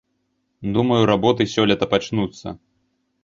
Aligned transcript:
Думаю, 0.77 1.01
работы 1.11 1.45
сёлета 1.55 1.85
пачнуцца. 1.93 2.57